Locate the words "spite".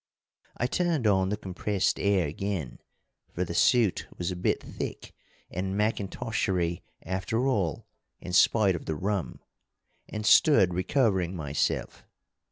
8.33-8.75